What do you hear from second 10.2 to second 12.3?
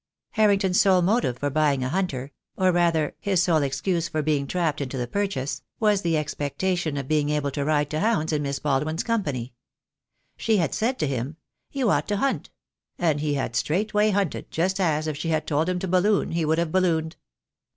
She had said to him "You ought to